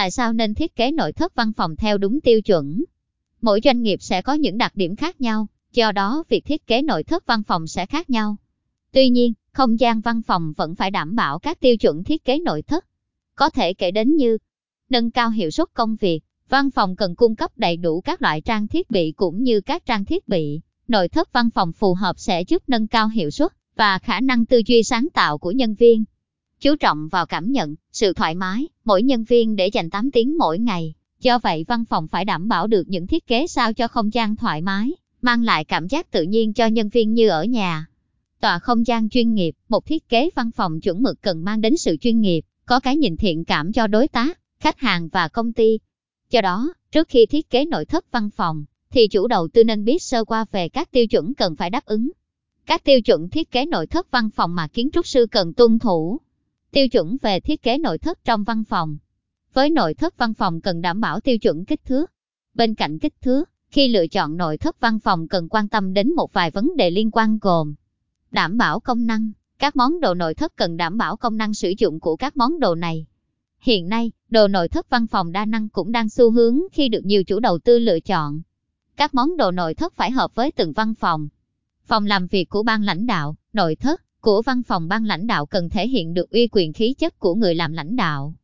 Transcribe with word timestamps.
Tại 0.00 0.10
sao 0.10 0.32
nên 0.32 0.54
thiết 0.54 0.76
kế 0.76 0.92
nội 0.92 1.12
thất 1.12 1.34
văn 1.34 1.52
phòng 1.52 1.76
theo 1.76 1.98
đúng 1.98 2.20
tiêu 2.20 2.42
chuẩn? 2.42 2.84
Mỗi 3.40 3.60
doanh 3.64 3.82
nghiệp 3.82 4.02
sẽ 4.02 4.22
có 4.22 4.34
những 4.34 4.58
đặc 4.58 4.76
điểm 4.76 4.96
khác 4.96 5.20
nhau, 5.20 5.46
do 5.72 5.92
đó 5.92 6.24
việc 6.28 6.44
thiết 6.44 6.66
kế 6.66 6.82
nội 6.82 7.04
thất 7.04 7.26
văn 7.26 7.42
phòng 7.42 7.66
sẽ 7.66 7.86
khác 7.86 8.10
nhau. 8.10 8.36
Tuy 8.92 9.08
nhiên, 9.08 9.32
không 9.52 9.80
gian 9.80 10.00
văn 10.00 10.22
phòng 10.22 10.52
vẫn 10.56 10.74
phải 10.74 10.90
đảm 10.90 11.16
bảo 11.16 11.38
các 11.38 11.60
tiêu 11.60 11.76
chuẩn 11.76 12.04
thiết 12.04 12.24
kế 12.24 12.38
nội 12.38 12.62
thất. 12.62 12.84
Có 13.34 13.50
thể 13.50 13.74
kể 13.74 13.90
đến 13.90 14.16
như 14.16 14.38
nâng 14.90 15.10
cao 15.10 15.30
hiệu 15.30 15.50
suất 15.50 15.68
công 15.74 15.96
việc, 15.96 16.20
văn 16.48 16.70
phòng 16.70 16.96
cần 16.96 17.14
cung 17.14 17.36
cấp 17.36 17.50
đầy 17.56 17.76
đủ 17.76 18.00
các 18.00 18.22
loại 18.22 18.40
trang 18.40 18.68
thiết 18.68 18.90
bị 18.90 19.12
cũng 19.16 19.42
như 19.42 19.60
các 19.60 19.86
trang 19.86 20.04
thiết 20.04 20.28
bị. 20.28 20.60
Nội 20.88 21.08
thất 21.08 21.32
văn 21.32 21.50
phòng 21.50 21.72
phù 21.72 21.94
hợp 21.94 22.18
sẽ 22.18 22.42
giúp 22.42 22.62
nâng 22.66 22.86
cao 22.86 23.08
hiệu 23.08 23.30
suất 23.30 23.52
và 23.76 23.98
khả 23.98 24.20
năng 24.20 24.46
tư 24.46 24.62
duy 24.66 24.82
sáng 24.82 25.08
tạo 25.14 25.38
của 25.38 25.50
nhân 25.50 25.74
viên. 25.74 26.04
Chú 26.60 26.76
trọng 26.76 27.08
vào 27.08 27.26
cảm 27.26 27.52
nhận, 27.52 27.74
sự 27.92 28.12
thoải 28.12 28.34
mái, 28.34 28.68
mỗi 28.84 29.02
nhân 29.02 29.24
viên 29.24 29.56
để 29.56 29.66
dành 29.66 29.90
8 29.90 30.10
tiếng 30.10 30.38
mỗi 30.38 30.58
ngày. 30.58 30.94
Do 31.20 31.38
vậy 31.38 31.64
văn 31.68 31.84
phòng 31.84 32.08
phải 32.08 32.24
đảm 32.24 32.48
bảo 32.48 32.66
được 32.66 32.88
những 32.88 33.06
thiết 33.06 33.26
kế 33.26 33.46
sao 33.46 33.72
cho 33.72 33.88
không 33.88 34.14
gian 34.14 34.36
thoải 34.36 34.60
mái, 34.60 34.92
mang 35.22 35.42
lại 35.42 35.64
cảm 35.64 35.88
giác 35.88 36.10
tự 36.10 36.22
nhiên 36.22 36.52
cho 36.52 36.66
nhân 36.66 36.88
viên 36.88 37.14
như 37.14 37.28
ở 37.28 37.44
nhà. 37.44 37.86
Tòa 38.40 38.58
không 38.58 38.86
gian 38.86 39.08
chuyên 39.08 39.34
nghiệp, 39.34 39.54
một 39.68 39.86
thiết 39.86 40.08
kế 40.08 40.30
văn 40.34 40.50
phòng 40.56 40.80
chuẩn 40.80 41.02
mực 41.02 41.22
cần 41.22 41.44
mang 41.44 41.60
đến 41.60 41.76
sự 41.76 41.96
chuyên 41.96 42.20
nghiệp, 42.20 42.40
có 42.66 42.80
cái 42.80 42.96
nhìn 42.96 43.16
thiện 43.16 43.44
cảm 43.44 43.72
cho 43.72 43.86
đối 43.86 44.08
tác, 44.08 44.38
khách 44.58 44.78
hàng 44.78 45.08
và 45.08 45.28
công 45.28 45.52
ty. 45.52 45.78
Do 46.30 46.40
đó, 46.40 46.72
trước 46.92 47.08
khi 47.08 47.26
thiết 47.26 47.50
kế 47.50 47.64
nội 47.64 47.84
thất 47.84 48.12
văn 48.12 48.30
phòng, 48.36 48.64
thì 48.90 49.08
chủ 49.08 49.26
đầu 49.26 49.48
tư 49.48 49.64
nên 49.64 49.84
biết 49.84 50.02
sơ 50.02 50.24
qua 50.24 50.44
về 50.52 50.68
các 50.68 50.90
tiêu 50.90 51.06
chuẩn 51.06 51.34
cần 51.34 51.56
phải 51.56 51.70
đáp 51.70 51.84
ứng. 51.84 52.10
Các 52.66 52.84
tiêu 52.84 53.00
chuẩn 53.00 53.28
thiết 53.28 53.50
kế 53.50 53.66
nội 53.66 53.86
thất 53.86 54.10
văn 54.10 54.30
phòng 54.30 54.54
mà 54.54 54.68
kiến 54.68 54.90
trúc 54.92 55.06
sư 55.06 55.26
cần 55.30 55.54
tuân 55.54 55.78
thủ. 55.78 56.20
Tiêu 56.72 56.88
chuẩn 56.88 57.16
về 57.22 57.40
thiết 57.40 57.62
kế 57.62 57.78
nội 57.78 57.98
thất 57.98 58.24
trong 58.24 58.44
văn 58.44 58.64
phòng. 58.64 58.98
Với 59.52 59.70
nội 59.70 59.94
thất 59.94 60.18
văn 60.18 60.34
phòng 60.34 60.60
cần 60.60 60.80
đảm 60.80 61.00
bảo 61.00 61.20
tiêu 61.20 61.38
chuẩn 61.38 61.64
kích 61.64 61.84
thước. 61.84 62.12
Bên 62.54 62.74
cạnh 62.74 62.98
kích 62.98 63.20
thước, 63.20 63.50
khi 63.70 63.88
lựa 63.88 64.06
chọn 64.06 64.36
nội 64.36 64.58
thất 64.58 64.80
văn 64.80 64.98
phòng 64.98 65.28
cần 65.28 65.48
quan 65.48 65.68
tâm 65.68 65.92
đến 65.92 66.14
một 66.14 66.32
vài 66.32 66.50
vấn 66.50 66.76
đề 66.76 66.90
liên 66.90 67.10
quan 67.10 67.38
gồm 67.38 67.74
đảm 68.30 68.58
bảo 68.58 68.80
công 68.80 69.06
năng. 69.06 69.32
Các 69.58 69.76
món 69.76 70.00
đồ 70.00 70.14
nội 70.14 70.34
thất 70.34 70.56
cần 70.56 70.76
đảm 70.76 70.98
bảo 70.98 71.16
công 71.16 71.36
năng 71.36 71.54
sử 71.54 71.72
dụng 71.78 72.00
của 72.00 72.16
các 72.16 72.36
món 72.36 72.60
đồ 72.60 72.74
này. 72.74 73.06
Hiện 73.60 73.88
nay, 73.88 74.12
đồ 74.28 74.48
nội 74.48 74.68
thất 74.68 74.90
văn 74.90 75.06
phòng 75.06 75.32
đa 75.32 75.44
năng 75.44 75.68
cũng 75.68 75.92
đang 75.92 76.08
xu 76.08 76.30
hướng 76.30 76.60
khi 76.72 76.88
được 76.88 77.04
nhiều 77.04 77.24
chủ 77.24 77.40
đầu 77.40 77.58
tư 77.58 77.78
lựa 77.78 78.00
chọn. 78.00 78.42
Các 78.96 79.14
món 79.14 79.36
đồ 79.36 79.50
nội 79.50 79.74
thất 79.74 79.94
phải 79.94 80.10
hợp 80.10 80.34
với 80.34 80.52
từng 80.52 80.72
văn 80.72 80.94
phòng. 80.94 81.28
Phòng 81.84 82.06
làm 82.06 82.26
việc 82.26 82.48
của 82.48 82.62
ban 82.62 82.82
lãnh 82.82 83.06
đạo, 83.06 83.36
nội 83.52 83.76
thất 83.76 84.02
của 84.20 84.42
văn 84.42 84.62
phòng 84.62 84.88
ban 84.88 85.04
lãnh 85.04 85.26
đạo 85.26 85.46
cần 85.46 85.68
thể 85.68 85.88
hiện 85.88 86.14
được 86.14 86.30
uy 86.30 86.48
quyền 86.52 86.72
khí 86.72 86.94
chất 86.98 87.18
của 87.18 87.34
người 87.34 87.54
làm 87.54 87.72
lãnh 87.72 87.96
đạo. 87.96 88.34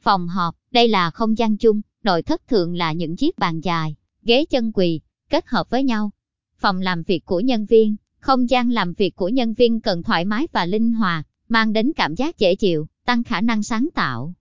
Phòng 0.00 0.28
họp, 0.28 0.54
đây 0.70 0.88
là 0.88 1.10
không 1.10 1.38
gian 1.38 1.56
chung, 1.56 1.80
nội 2.02 2.22
thất 2.22 2.48
thường 2.48 2.74
là 2.74 2.92
những 2.92 3.16
chiếc 3.16 3.38
bàn 3.38 3.60
dài, 3.60 3.96
ghế 4.22 4.44
chân 4.44 4.72
quỳ, 4.74 5.00
kết 5.30 5.46
hợp 5.46 5.70
với 5.70 5.84
nhau. 5.84 6.10
Phòng 6.58 6.80
làm 6.80 7.02
việc 7.02 7.24
của 7.24 7.40
nhân 7.40 7.66
viên, 7.66 7.96
không 8.18 8.50
gian 8.50 8.70
làm 8.70 8.92
việc 8.92 9.16
của 9.16 9.28
nhân 9.28 9.54
viên 9.54 9.80
cần 9.80 10.02
thoải 10.02 10.24
mái 10.24 10.46
và 10.52 10.66
linh 10.66 10.92
hoạt, 10.92 11.26
mang 11.48 11.72
đến 11.72 11.92
cảm 11.96 12.14
giác 12.14 12.38
dễ 12.38 12.54
chịu, 12.54 12.86
tăng 13.04 13.22
khả 13.22 13.40
năng 13.40 13.62
sáng 13.62 13.88
tạo. 13.94 14.34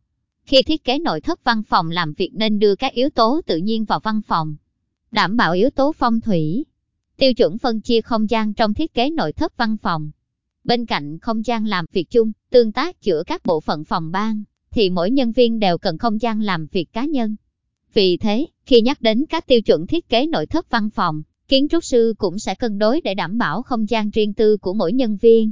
Khi 0.43 0.63
thiết 0.63 0.83
kế 0.83 0.99
nội 0.99 1.21
thất 1.21 1.43
văn 1.43 1.63
phòng 1.63 1.91
làm 1.91 2.13
việc 2.13 2.31
nên 2.33 2.59
đưa 2.59 2.75
các 2.75 2.93
yếu 2.93 3.09
tố 3.09 3.41
tự 3.45 3.57
nhiên 3.57 3.85
vào 3.85 3.99
văn 3.99 4.21
phòng, 4.21 4.55
đảm 5.11 5.37
bảo 5.37 5.53
yếu 5.53 5.69
tố 5.69 5.91
phong 5.91 6.21
thủy. 6.21 6.65
Tiêu 7.17 7.33
chuẩn 7.33 7.57
phân 7.57 7.81
chia 7.81 8.01
không 8.01 8.29
gian 8.29 8.53
trong 8.53 8.73
thiết 8.73 8.93
kế 8.93 9.09
nội 9.09 9.33
thất 9.33 9.57
văn 9.57 9.77
phòng. 9.77 10.11
Bên 10.63 10.85
cạnh 10.85 11.19
không 11.19 11.45
gian 11.45 11.65
làm 11.65 11.85
việc 11.91 12.09
chung, 12.09 12.31
tương 12.49 12.71
tác 12.71 13.01
giữa 13.01 13.23
các 13.23 13.45
bộ 13.45 13.59
phận 13.59 13.83
phòng 13.83 14.11
ban, 14.11 14.43
thì 14.71 14.89
mỗi 14.89 15.11
nhân 15.11 15.31
viên 15.31 15.59
đều 15.59 15.77
cần 15.77 15.97
không 15.97 16.21
gian 16.21 16.41
làm 16.41 16.67
việc 16.71 16.93
cá 16.93 17.05
nhân. 17.05 17.35
Vì 17.93 18.17
thế, 18.17 18.45
khi 18.65 18.81
nhắc 18.81 19.01
đến 19.01 19.25
các 19.29 19.47
tiêu 19.47 19.61
chuẩn 19.61 19.87
thiết 19.87 20.09
kế 20.09 20.27
nội 20.27 20.45
thất 20.45 20.69
văn 20.69 20.89
phòng, 20.89 21.21
kiến 21.47 21.67
trúc 21.67 21.83
sư 21.83 22.13
cũng 22.17 22.39
sẽ 22.39 22.55
cân 22.55 22.79
đối 22.79 23.01
để 23.01 23.13
đảm 23.13 23.37
bảo 23.37 23.61
không 23.61 23.89
gian 23.89 24.09
riêng 24.09 24.33
tư 24.33 24.57
của 24.57 24.73
mỗi 24.73 24.93
nhân 24.93 25.17
viên. 25.21 25.51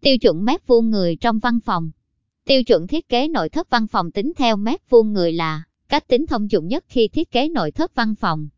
Tiêu 0.00 0.18
chuẩn 0.18 0.44
mét 0.44 0.66
vuông 0.66 0.90
người 0.90 1.16
trong 1.16 1.38
văn 1.38 1.60
phòng. 1.60 1.90
Tiêu 2.44 2.62
chuẩn 2.64 2.86
thiết 2.86 3.08
kế 3.08 3.28
nội 3.28 3.48
thất 3.48 3.70
văn 3.70 3.86
phòng 3.86 4.10
tính 4.10 4.32
theo 4.36 4.56
mét 4.56 4.90
vuông 4.90 5.12
người 5.12 5.32
là 5.32 5.62
cách 5.88 6.08
tính 6.08 6.26
thông 6.26 6.50
dụng 6.50 6.66
nhất 6.66 6.84
khi 6.88 7.08
thiết 7.08 7.30
kế 7.30 7.48
nội 7.48 7.70
thất 7.70 7.94
văn 7.94 8.14
phòng. 8.14 8.48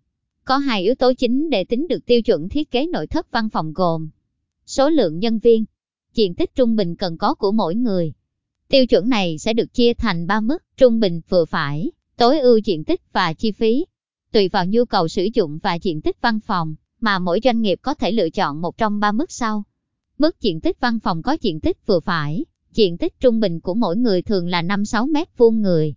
Có 0.45 0.57
hai 0.57 0.83
yếu 0.83 0.95
tố 0.95 1.13
chính 1.19 1.51
để 1.51 1.65
tính 1.65 1.89
được 1.89 2.07
tiêu 2.07 2.23
chuẩn 2.23 2.49
thiết 2.49 2.71
kế 2.71 2.87
nội 2.87 3.07
thất 3.07 3.31
văn 3.31 3.49
phòng 3.51 3.73
gồm 3.73 4.11
số 4.67 4.91
lượng 4.91 5.19
nhân 5.19 5.39
viên, 5.39 5.65
diện 6.19 6.35
tích 6.35 6.55
trung 6.55 6.77
bình 6.77 6.97
cần 6.97 7.19
có 7.19 7.35
của 7.35 7.53
mỗi 7.53 7.75
người. 7.75 8.13
Tiêu 8.69 8.87
chuẩn 8.87 9.09
này 9.09 9.39
sẽ 9.39 9.53
được 9.53 9.75
chia 9.75 9.95
thành 9.95 10.27
3 10.27 10.41
mức, 10.41 10.63
trung 10.77 11.01
bình, 11.01 11.21
vừa 11.29 11.45
phải, 11.45 11.91
tối 12.17 12.41
ưu 12.41 12.59
diện 12.59 12.85
tích 12.85 13.01
và 13.13 13.33
chi 13.33 13.53
phí. 13.53 13.85
Tùy 14.33 14.49
vào 14.49 14.67
nhu 14.67 14.85
cầu 14.85 15.09
sử 15.09 15.29
dụng 15.35 15.59
và 15.63 15.75
diện 15.75 16.01
tích 16.01 16.17
văn 16.21 16.41
phòng, 16.41 16.75
mà 17.01 17.19
mỗi 17.19 17.41
doanh 17.45 17.63
nghiệp 17.63 17.79
có 17.83 17.95
thể 17.95 18.13
lựa 18.13 18.31
chọn 18.31 18.61
một 18.61 18.79
trong 18.79 19.01
ba 19.01 19.13
mức 19.13 19.33
sau. 19.33 19.65
Mức 20.19 20.41
diện 20.41 20.61
tích 20.61 20.81
văn 20.81 21.01
phòng 21.01 21.23
có 21.23 21.37
diện 21.41 21.61
tích 21.61 21.87
vừa 21.87 22.01
phải, 22.01 22.45
diện 22.73 22.99
tích 22.99 23.21
trung 23.21 23.41
bình 23.41 23.61
của 23.61 23.75
mỗi 23.75 23.97
người 23.97 24.23
thường 24.23 24.49
là 24.49 24.63
5-6 24.63 25.13
mét 25.13 25.39
vuông 25.39 25.63
người. 25.63 25.95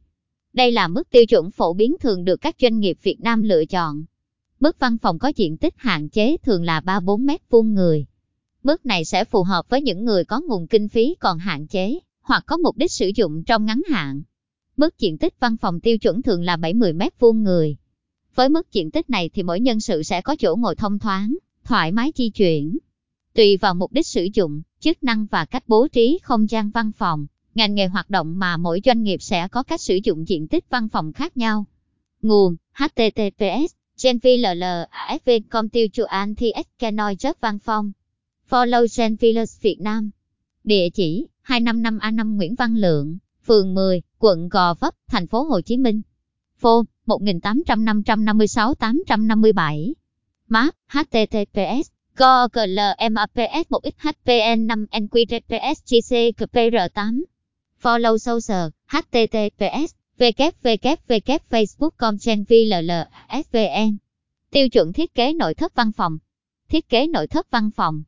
Đây 0.54 0.72
là 0.72 0.88
mức 0.88 1.10
tiêu 1.10 1.26
chuẩn 1.26 1.52
phổ 1.52 1.74
biến 1.74 1.96
thường 2.00 2.26
được 2.26 2.42
các 2.42 2.56
doanh 2.62 2.80
nghiệp 2.80 2.98
Việt 3.04 3.20
Nam 3.20 3.44
lựa 3.44 3.66
chọn. 3.66 4.04
Mức 4.60 4.80
văn 4.80 4.98
phòng 4.98 5.20
có 5.20 5.32
diện 5.36 5.58
tích 5.58 5.74
hạn 5.78 6.10
chế 6.10 6.38
thường 6.38 6.64
là 6.64 6.80
3-4 6.80 7.26
mét 7.26 7.50
vuông 7.50 7.74
người. 7.74 8.06
Mức 8.64 8.86
này 8.86 9.06
sẽ 9.06 9.26
phù 9.26 9.44
hợp 9.44 9.70
với 9.70 9.82
những 9.82 10.06
người 10.06 10.24
có 10.24 10.42
nguồn 10.42 10.68
kinh 10.68 10.90
phí 10.90 11.16
còn 11.20 11.38
hạn 11.38 11.68
chế, 11.68 12.00
hoặc 12.22 12.44
có 12.46 12.58
mục 12.58 12.78
đích 12.78 12.92
sử 12.92 13.12
dụng 13.16 13.44
trong 13.44 13.66
ngắn 13.66 13.82
hạn. 13.90 14.22
Mức 14.78 15.00
diện 15.00 15.18
tích 15.18 15.34
văn 15.40 15.58
phòng 15.58 15.80
tiêu 15.80 15.98
chuẩn 15.98 16.22
thường 16.22 16.44
là 16.44 16.58
70 16.58 16.94
mét 16.94 17.20
vuông 17.20 17.44
người. 17.44 17.78
Với 18.36 18.50
mức 18.50 18.72
diện 18.72 18.92
tích 18.92 19.10
này 19.10 19.30
thì 19.30 19.44
mỗi 19.44 19.60
nhân 19.60 19.80
sự 19.80 20.04
sẽ 20.04 20.22
có 20.22 20.36
chỗ 20.36 20.56
ngồi 20.56 20.76
thông 20.76 21.00
thoáng, 21.00 21.38
thoải 21.64 21.92
mái 21.92 22.12
di 22.16 22.30
chuyển. 22.30 22.78
Tùy 23.34 23.58
vào 23.58 23.74
mục 23.74 23.92
đích 23.92 24.08
sử 24.08 24.28
dụng, 24.34 24.62
chức 24.80 25.04
năng 25.04 25.26
và 25.26 25.46
cách 25.46 25.64
bố 25.68 25.88
trí 25.88 26.20
không 26.24 26.50
gian 26.50 26.70
văn 26.70 26.92
phòng, 26.92 27.28
ngành 27.56 27.76
nghề 27.76 27.88
hoạt 27.88 28.10
động 28.10 28.40
mà 28.40 28.58
mỗi 28.58 28.82
doanh 28.86 29.04
nghiệp 29.04 29.22
sẽ 29.22 29.48
có 29.48 29.64
cách 29.64 29.82
sử 29.82 30.00
dụng 30.04 30.28
diện 30.28 30.48
tích 30.48 30.66
văn 30.70 30.90
phòng 30.90 31.14
khác 31.14 31.38
nhau. 31.38 31.66
Nguồn 32.22 32.56
https 32.74 33.74
genvll 34.04 34.64
afv 35.08 35.42
com 35.50 35.70
tiêu 35.70 35.88
chu 35.94 36.04
an 36.04 36.36
thi 36.36 36.52
canoi 36.80 37.16
chất 37.16 37.42
văn 37.42 37.60
phòng 37.60 37.92
Follow 38.52 38.86
Genvillers 38.98 39.62
Việt 39.62 39.78
Nam. 39.82 40.10
Địa 40.64 40.90
chỉ 40.94 41.28
255 41.42 41.98
A5 41.98 42.36
Nguyễn 42.36 42.56
Văn 42.56 42.76
Lượng, 42.76 43.18
phường 43.46 43.74
10, 43.74 44.02
quận 44.20 44.50
Gò 44.50 44.74
Vấp, 44.74 44.94
thành 45.08 45.28
phố 45.28 45.44
Hồ 45.44 45.62
Chí 45.62 45.78
Minh. 45.78 46.02
Phone 46.58 46.84
1800 47.06 47.80
556 47.80 48.74
857. 48.80 49.96
Map 50.48 50.76
https 50.88 51.90
GOGLMAPS 52.16 53.68
1XHPN 53.70 54.68
5NQRPS 54.68 55.76
GCPR8 55.86 57.24
Follow 57.82 58.18
social 58.18 58.68
https 58.88 59.92
www.facebook.com 60.20 62.16
svn 63.44 63.98
Tiêu 64.52 64.70
chuẩn 64.70 64.94
thiết 64.94 65.16
kế 65.16 65.34
nội 65.34 65.54
thất 65.54 65.76
văn 65.76 65.92
phòng 65.92 66.18
Thiết 66.70 66.90
kế 66.90 67.08
nội 67.08 67.28
thất 67.28 67.52
văn 67.52 67.72
phòng 67.72 68.04